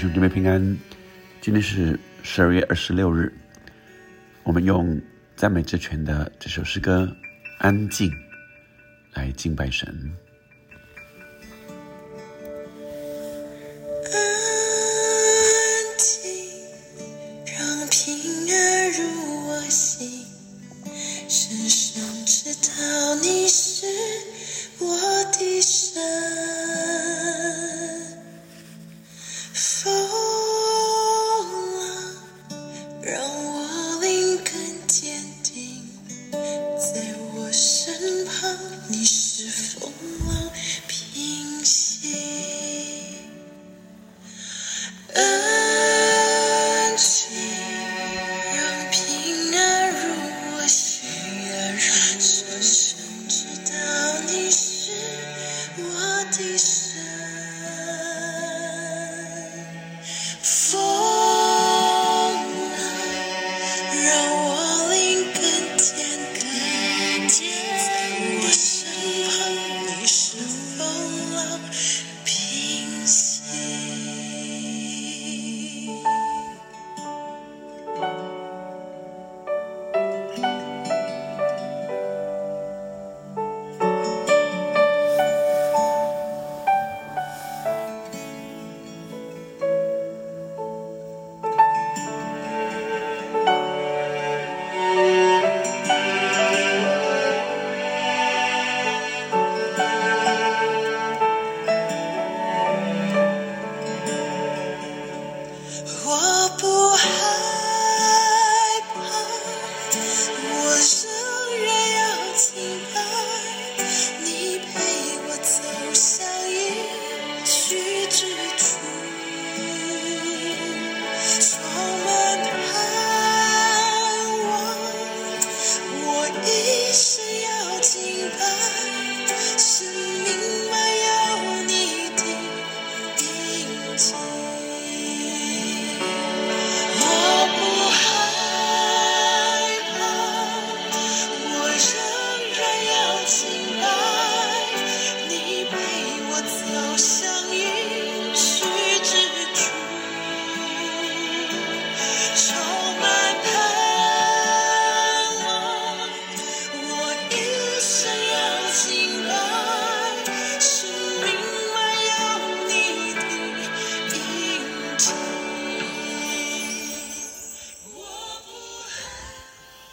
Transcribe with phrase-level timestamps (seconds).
[0.00, 0.58] 兄弟们平安，
[1.42, 3.30] 今天是十二月二十六日，
[4.44, 4.98] 我们用
[5.36, 7.04] 赞美之泉的这首诗歌
[7.58, 8.10] 《安静》
[9.12, 10.10] 来敬拜神。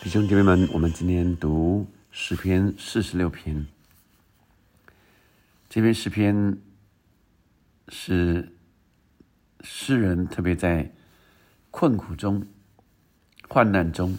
[0.00, 3.66] 弟兄姐妹们，我们今天读诗篇四十六篇。
[5.68, 6.56] 这篇诗篇
[7.88, 8.54] 是
[9.62, 10.88] 诗人特别在
[11.72, 12.46] 困苦中、
[13.48, 14.16] 患难中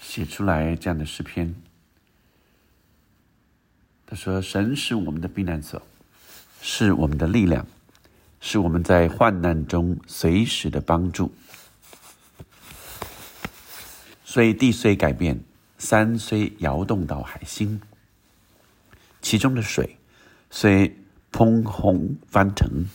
[0.00, 1.54] 写出来这样的诗篇。
[4.04, 5.80] 他说：“神是我们的避难所，
[6.60, 7.64] 是我们的力量，
[8.40, 11.32] 是我们在患难中随时的帮助。”
[14.34, 15.44] 虽地虽改变，
[15.76, 17.82] 山虽摇动到海心，
[19.20, 19.98] 其中的水
[20.48, 20.88] 虽
[21.30, 22.86] 匉訇翻腾，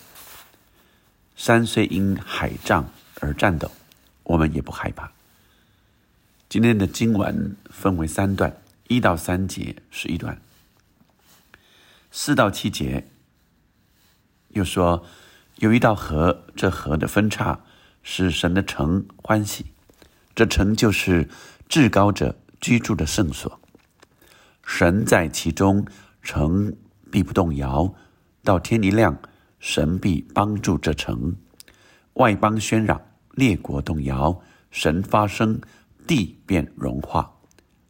[1.35, 2.89] 山虽因海涨
[3.19, 3.69] 而颤抖，
[4.23, 5.11] 我们也不害怕。
[6.49, 10.41] 今天的经文分为三段，一到三节是一段，
[12.09, 13.07] 四到七节
[14.49, 15.05] 又说
[15.57, 17.59] 有一道河，这河的分叉
[18.01, 19.67] 使神的城欢喜。
[20.37, 21.27] 这城就是
[21.67, 23.59] 至高者居住的圣所，
[24.63, 25.83] 神在其中，
[26.21, 26.75] 城
[27.09, 27.91] 必不动摇。
[28.43, 29.17] 到天一亮，
[29.59, 31.35] 神必帮助这城。
[32.13, 34.39] 外邦喧嚷，列国动摇，
[34.69, 35.59] 神发声，
[36.05, 37.33] 地便融化。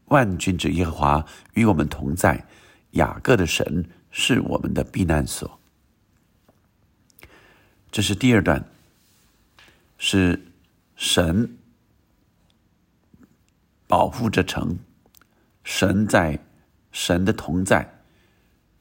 [0.05, 2.47] 万军之耶和华与我们同在，
[2.91, 5.59] 雅各的神是我们的避难所。
[7.91, 8.63] 这是第二段，
[9.97, 10.45] 是
[10.95, 11.57] 神。
[13.87, 14.77] 保护这城，
[15.63, 16.37] 神在，
[16.91, 18.01] 神的同在，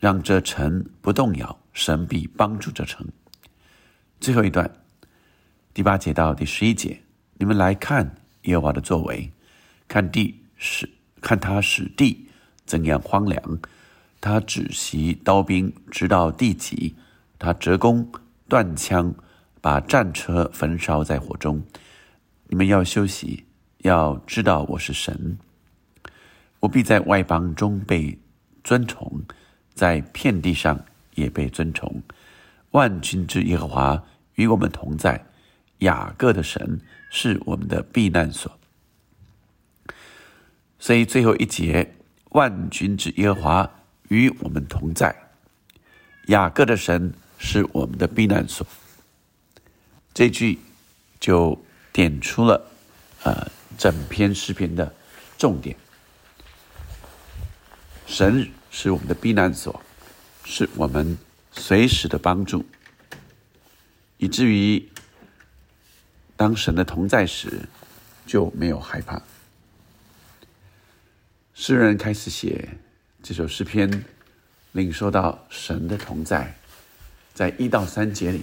[0.00, 3.06] 让这城不动摇，神必帮助这城。
[4.20, 4.68] 最后一段，
[5.72, 7.02] 第八节到第十一节，
[7.34, 9.30] 你们来看耶和华的作为，
[9.86, 12.28] 看地使看他使地
[12.64, 13.60] 怎样荒凉，
[14.20, 16.96] 他只袭刀兵，直到地极，
[17.38, 18.10] 他折弓
[18.48, 19.14] 断枪，
[19.60, 21.62] 把战车焚烧在火中。
[22.48, 23.45] 你们要休息。
[23.86, 25.38] 要知道我是神，
[26.58, 28.18] 我必在外邦中被
[28.64, 29.22] 尊崇，
[29.74, 30.84] 在遍地上
[31.14, 32.02] 也被尊崇。
[32.72, 34.02] 万军之耶和华
[34.34, 35.24] 与我们同在。
[35.78, 36.80] 雅各的神
[37.10, 38.58] 是我们的避难所。
[40.80, 41.94] 所以最后一节，
[42.30, 43.70] 万军之耶和华
[44.08, 45.14] 与我们同在。
[46.26, 48.66] 雅各的神是我们的避难所。
[50.12, 50.58] 这句
[51.20, 51.56] 就
[51.92, 52.66] 点出了
[53.22, 54.94] 呃整篇诗篇的
[55.38, 55.76] 重点。
[58.06, 59.82] 神是我们的避难所，
[60.44, 61.18] 是我们
[61.52, 62.64] 随时的帮助，
[64.18, 64.88] 以至于
[66.36, 67.68] 当神的同在时
[68.26, 69.20] 就没有害怕。
[71.54, 72.68] 诗人开始写
[73.22, 74.04] 这首诗篇，
[74.72, 76.54] 领受到神的同在，
[77.34, 78.42] 在一到三节里，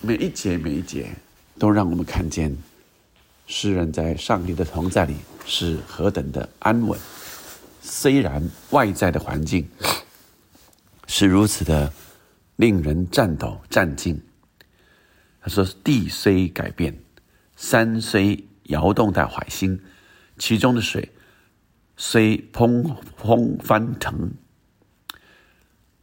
[0.00, 1.14] 每一节每一节
[1.58, 2.54] 都让我们看见
[3.46, 6.98] 诗人在上帝的同在里是何等的安稳。
[7.80, 9.68] 虽然外在的环境
[11.06, 11.92] 是如此的
[12.56, 14.22] 令人颤抖战惊，
[15.40, 16.96] 他说：“地虽改变，
[17.56, 19.80] 山虽摇动在海心，
[20.38, 21.10] 其中的水
[21.96, 24.32] 虽砰轰翻腾，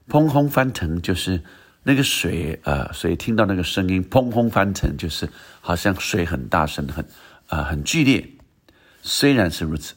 [0.08, 1.42] 砰轰翻腾就是
[1.84, 5.30] 那个水，呃，所以听到那个声音，砰轰翻腾，就是
[5.62, 7.06] 好像水很大声，很
[7.50, 8.28] 啊，很剧烈。
[9.04, 9.94] 虽然是如此。”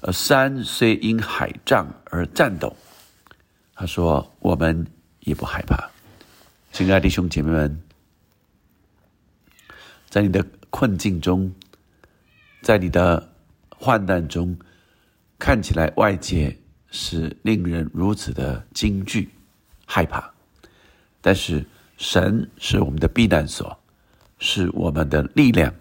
[0.00, 2.76] 而山虽因海涨而颤抖，
[3.74, 4.86] 他说：“我们
[5.18, 5.90] 也不害怕。”
[6.70, 7.82] 亲爱的弟兄姐妹们，
[10.08, 11.52] 在你的困境中，
[12.62, 13.28] 在你的
[13.70, 14.56] 患难中，
[15.36, 16.56] 看起来外界
[16.92, 19.28] 是令人如此的惊惧、
[19.84, 20.32] 害怕，
[21.20, 21.66] 但是
[21.96, 23.76] 神是我们的避难所，
[24.38, 25.74] 是我们的力量，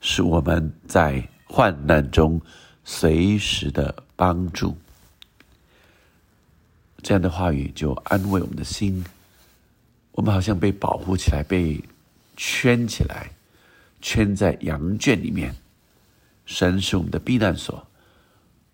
[0.00, 2.40] 是我们在患难中。
[2.88, 4.76] 随时的帮助，
[7.02, 9.04] 这样的话语就安慰我们的心。
[10.12, 11.82] 我们好像被保护起来，被
[12.36, 13.28] 圈起来，
[14.00, 15.52] 圈在羊圈里面。
[16.44, 17.84] 神是我们的避难所，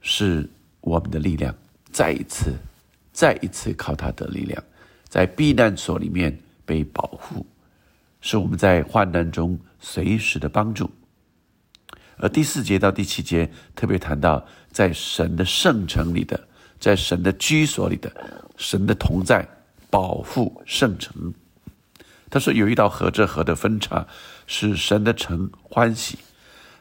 [0.02, 0.46] 是
[0.82, 1.54] 我们的力量。
[1.90, 2.52] 再一次，
[3.14, 4.62] 再一次靠他的力量，
[5.08, 7.46] 在避难所里面被保护，
[8.20, 10.90] 是我们在患难中随时的帮助。
[12.22, 16.48] 而第四节到第七节特别谈到，在神的圣城里的，
[16.78, 18.12] 在神的居所里的，
[18.56, 19.44] 神的同在
[19.90, 21.34] 保护圣城。
[22.30, 24.06] 他说：“有一道河，这河的分叉，
[24.46, 26.16] 使神的城欢喜。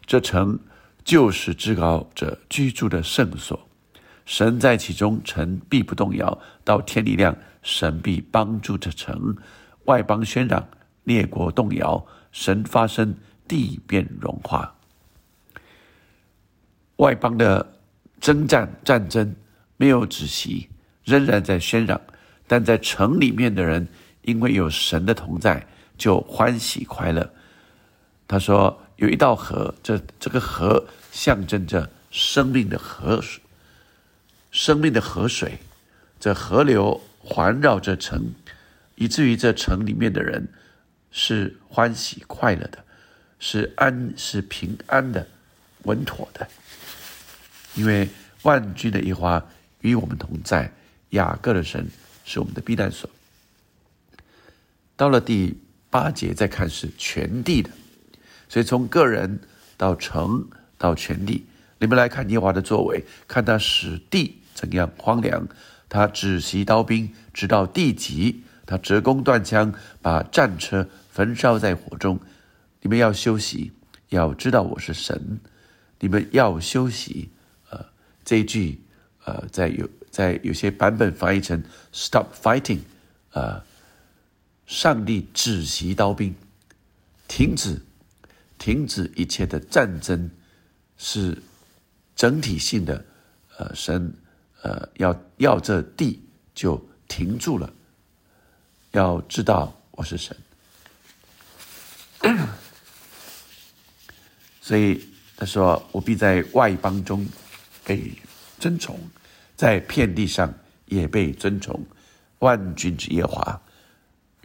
[0.05, 0.59] 这城
[1.03, 3.67] 就是至高者居住的圣所。
[4.27, 6.39] 神在其中，城必不动摇。
[6.63, 9.35] 到天力量，神必帮助这城。
[9.85, 10.69] 外邦喧嚷，
[11.05, 13.15] 列国动摇，神发生，
[13.47, 14.75] 地变融化。”
[17.01, 17.67] 外邦的
[18.19, 19.35] 征战战争
[19.75, 20.69] 没有止息，
[21.03, 21.99] 仍然在喧嚷；
[22.47, 23.87] 但在城里面的人，
[24.21, 25.65] 因为有神的同在，
[25.97, 27.27] 就欢喜快乐。
[28.27, 33.41] 他说：“有一道河，这这个河象征着生命的河水，
[34.51, 35.57] 生命的河水，
[36.19, 38.31] 这河流环绕着城，
[38.93, 40.47] 以至于这城里面的人
[41.09, 42.77] 是欢喜快乐的，
[43.39, 45.25] 是安是平安的，
[45.85, 46.47] 稳妥的。”
[47.75, 48.09] 因为
[48.43, 49.43] 万军的一花
[49.79, 50.71] 与我们同在，
[51.11, 51.87] 雅各的神
[52.25, 53.09] 是我们的避难所。
[54.95, 55.57] 到了第
[55.89, 57.69] 八节再看是全地的，
[58.49, 59.39] 所以从个人
[59.77, 60.47] 到城
[60.77, 61.45] 到全地，
[61.79, 65.47] 你们来看耶华的作为，看他使地怎样荒凉，
[65.89, 72.19] 他只袭刀兵，直到地极，他折弓断枪，把战车焚烧在火中。
[72.81, 73.71] 你们要休息，
[74.09, 75.39] 要知道我是神。
[75.99, 77.29] 你们要休息。
[78.31, 78.79] 这一句，
[79.25, 81.61] 呃，在有在有些版本翻译成
[81.91, 82.79] “stop fighting”，
[83.33, 83.61] 呃，
[84.65, 86.33] 上帝止息刀兵，
[87.27, 87.81] 停止，
[88.57, 90.31] 停止一切的战争，
[90.97, 91.43] 是
[92.15, 93.03] 整体性的，
[93.57, 94.13] 呃，神，
[94.61, 96.23] 呃，要要这地
[96.55, 97.73] 就停住了，
[98.91, 100.37] 要知道我是神，
[104.61, 107.27] 所以他说：“我必在外邦中。”
[107.91, 108.13] 被
[108.57, 108.97] 尊崇，
[109.57, 110.53] 在遍地上
[110.85, 111.85] 也被尊崇。
[112.39, 113.61] 万军之耶华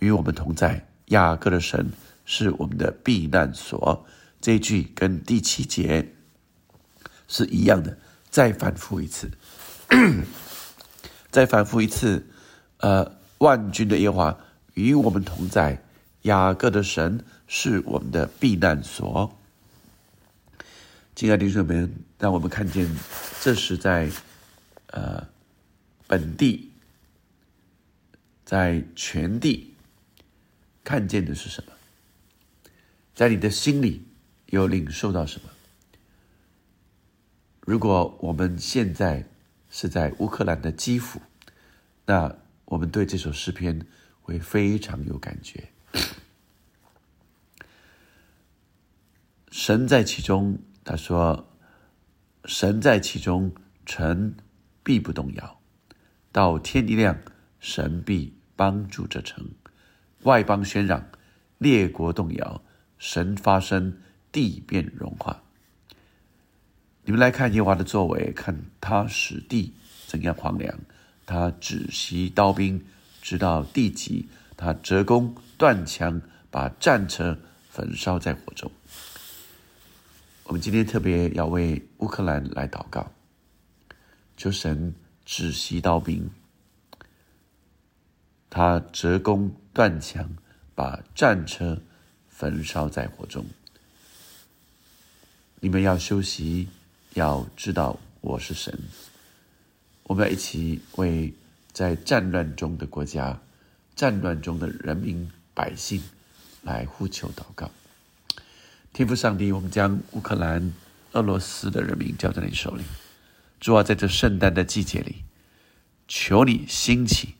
[0.00, 1.92] 与我们同在，雅各的神
[2.24, 4.04] 是我们的避难所。
[4.40, 6.12] 这一句跟第七节
[7.28, 7.96] 是一样的，
[8.28, 9.30] 再反复一次，
[11.30, 12.26] 再反复一次。
[12.78, 14.36] 呃，万军的耶华
[14.74, 15.80] 与我们同在，
[16.22, 19.38] 雅各的神是我们的避难所。
[21.14, 22.86] 亲爱的弟兄们，让我们看见，
[23.46, 24.10] 这是在
[24.88, 25.28] 呃
[26.08, 26.72] 本地，
[28.44, 29.72] 在全地
[30.82, 31.72] 看见的是什么？
[33.14, 34.02] 在你的心里
[34.46, 35.50] 有领受到什么？
[37.60, 39.24] 如果我们现在
[39.70, 41.22] 是在乌克兰的基辅，
[42.04, 43.86] 那我们对这首诗篇
[44.22, 45.68] 会非常有感觉。
[49.52, 51.48] 神在其中，他说
[52.46, 53.52] ：“神在其中，
[53.84, 54.36] 臣
[54.84, 55.60] 必不动摇。
[56.30, 57.18] 到天一亮，
[57.58, 59.44] 神必帮助这城。
[60.22, 61.04] 外邦喧嚷，
[61.58, 62.62] 列国动摇，
[62.98, 63.98] 神发声，
[64.30, 65.42] 地变融化。”
[67.04, 69.74] 你们来看耶和华的作为，看他使地
[70.06, 70.78] 怎样荒凉，
[71.24, 72.84] 他止息刀兵，
[73.20, 77.36] 直到地极；他折弓断墙，把战车
[77.68, 78.70] 焚烧在火中。
[80.46, 83.12] 我们今天特别要为乌克兰来祷告，
[84.36, 86.30] 求神止息刀兵，
[88.48, 90.36] 他折弓断墙，
[90.74, 91.82] 把战车
[92.28, 93.44] 焚烧在火中。
[95.60, 96.68] 你们要休息。
[97.14, 98.78] 要知道我是神，
[100.02, 101.32] 我们要一起为
[101.72, 103.40] 在战乱中的国家、
[103.94, 106.02] 战乱中的人民百姓
[106.60, 107.70] 来呼求祷告。
[108.96, 110.72] 天父上帝，我们将乌克兰、
[111.12, 112.82] 俄罗斯的人民交在你手里。
[113.60, 115.16] 主啊，在这圣诞的季节里，
[116.08, 117.34] 求你兴起，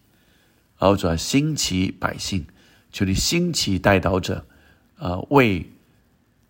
[0.77, 2.47] 哦主啊，兴起百姓，
[2.93, 4.45] 求你兴起带导者，
[4.99, 5.73] 啊，为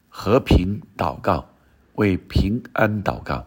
[0.09, 1.51] 和平祷告。
[1.95, 3.47] 为平安祷告，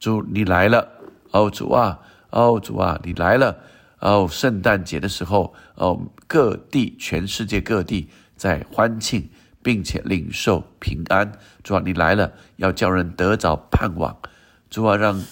[0.00, 0.88] 主你来了
[1.32, 3.58] 哦，主啊，哦主啊，你来了
[3.98, 4.26] 哦！
[4.26, 9.28] 圣诞节的时候哦，各地全世界各地在欢庆，
[9.64, 11.32] 并且领受平安。
[11.64, 14.16] 主啊，你来了，要叫人得着盼望。
[14.70, 15.24] 主啊，让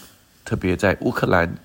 [0.45, 1.57] 特别在乌克兰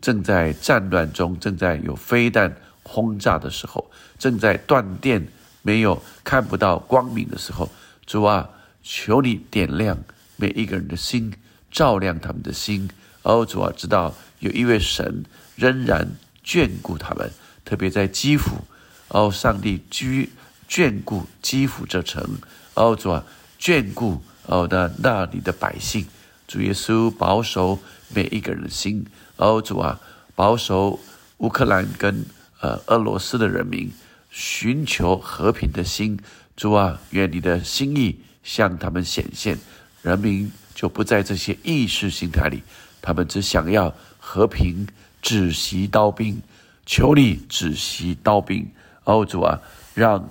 [0.00, 5.28] 正在战乱中，正在有飞弹轰炸的时候，正在断电
[5.62, 7.70] 没有看不到光明的时候，
[8.06, 8.48] 主啊，
[8.82, 9.98] 求你点亮。
[10.36, 11.34] 每一个人的心，
[11.70, 12.88] 照亮他们的心。
[13.22, 16.08] 哦，主啊，知道有一位神仍然
[16.42, 17.30] 眷顾他们，
[17.62, 18.64] 特别在基辅。
[19.08, 20.30] 哦，上帝居
[20.70, 22.38] 眷顾基辅这城。
[22.74, 23.24] 哦，主啊，
[23.58, 26.06] 眷顾哦的那里的百姓。
[26.46, 27.80] 主耶稣保守
[28.14, 29.04] 每一个人的心。
[29.36, 30.00] 哦，主啊，
[30.36, 31.00] 保守
[31.38, 32.24] 乌克兰跟
[32.60, 33.90] 呃俄罗斯的人民
[34.30, 36.16] 寻求和平的心。
[36.56, 39.58] 主啊，愿你的心意向他们显现。
[40.02, 42.62] 人民就不在这些意识形态里，
[43.02, 44.86] 他们只想要和平，
[45.20, 46.40] 止息刀兵。
[46.86, 48.70] 求你止息刀兵，
[49.04, 49.60] 欧主啊，
[49.94, 50.28] 让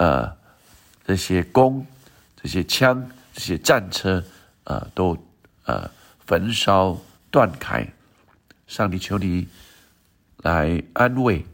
[0.00, 0.34] 呃
[1.04, 1.86] 这些弓、
[2.40, 4.24] 这些枪、这些战车
[4.64, 5.14] 啊都
[5.66, 5.90] 呃
[6.24, 6.96] 焚烧
[7.30, 7.86] 断开。
[8.66, 9.46] 上帝，求你
[10.38, 11.44] 来安慰、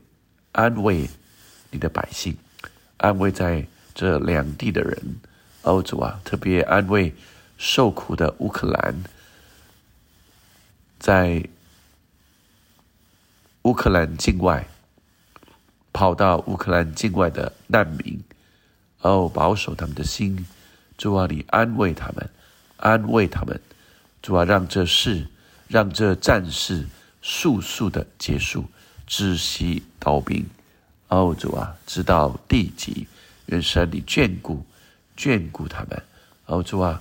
[0.53, 1.11] 安慰
[1.73, 2.37] 你的百姓，
[2.99, 5.17] 安慰在这两地的人。
[5.63, 7.13] 欧洲啊，特别安慰。
[7.59, 9.03] 受苦的乌克兰，
[10.99, 11.43] 在
[13.63, 14.69] 乌克兰境外
[15.91, 18.23] 跑到乌克兰境外的难民，
[19.07, 20.45] 哦，保守他们的心，
[20.99, 22.29] 主啊，你安慰他们，
[22.77, 23.61] 安慰他们，
[24.21, 25.29] 主啊，让这事，
[25.69, 26.85] 让这战事
[27.23, 28.65] 速速的结束，
[29.09, 30.45] 窒息刀兵，
[31.07, 33.07] 哦，主啊，直到地极，
[33.47, 34.67] 愿神你眷顾，
[35.17, 36.03] 眷顾他们，
[36.47, 37.01] 哦，主啊。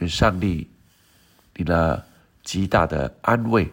[0.00, 0.68] 愿上帝，
[1.56, 2.00] 你那
[2.44, 3.68] 极大的安慰、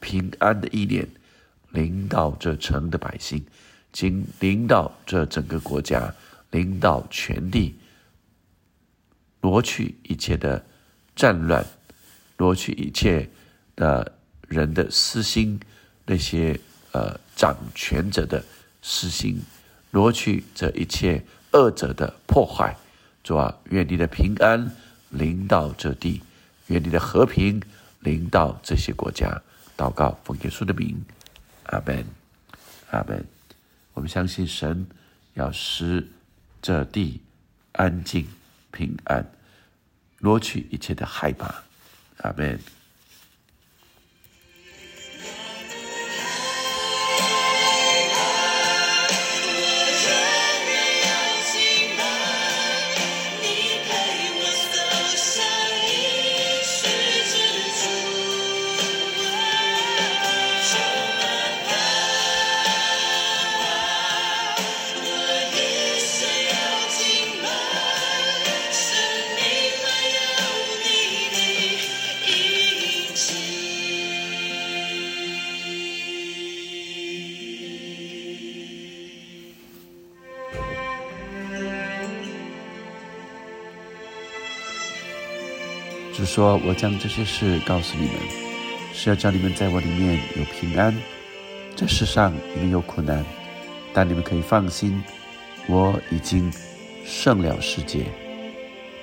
[0.00, 1.08] 平安的意念，
[1.70, 3.46] 领导这城的百姓，
[3.92, 6.12] 经领导这整个国家，
[6.50, 7.76] 领导全地，
[9.40, 10.64] 夺取一切的
[11.14, 11.64] 战乱，
[12.36, 13.28] 夺取一切
[13.76, 14.12] 的
[14.48, 15.60] 人的私心，
[16.06, 16.58] 那些
[16.92, 18.44] 呃掌权者的
[18.82, 19.40] 私心，
[19.90, 22.76] 夺取这一切恶者的破坏，
[23.22, 24.70] 主啊，愿你的平安。
[25.10, 26.22] 领导这地，
[26.68, 27.60] 愿你的和平
[27.98, 29.42] 领导这些国家。
[29.76, 31.04] 祷告，奉耶稣的名，
[31.64, 32.06] 阿门，
[32.92, 33.26] 阿门。
[33.92, 34.86] 我们相信神
[35.34, 36.06] 要使
[36.62, 37.20] 这地
[37.72, 38.28] 安静
[38.70, 39.30] 平安，
[40.18, 41.62] 挪去一切的害怕。
[42.18, 42.60] 阿门。
[86.20, 88.14] 主说：“我将这些事告诉你们，
[88.92, 90.94] 是要叫你们在我里面有平安。
[91.74, 93.24] 这世上你们有苦难，
[93.94, 95.02] 但你们可以放心，
[95.66, 96.52] 我已经
[97.06, 98.04] 胜了世界。”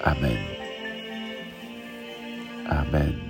[0.05, 0.37] 阿门。
[2.69, 3.26] 阿门。